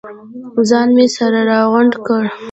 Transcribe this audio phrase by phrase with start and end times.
[0.69, 2.23] ځان مې سره راغونډ کړ.